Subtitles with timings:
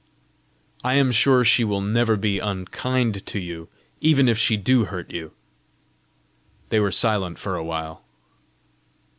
[0.83, 3.69] "I am sure she will never be unkind to you,
[3.99, 5.33] even if she do hurt you!"
[6.69, 8.03] They were silent for a while.